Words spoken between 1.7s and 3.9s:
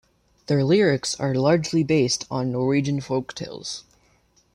based on Norwegian folk tales.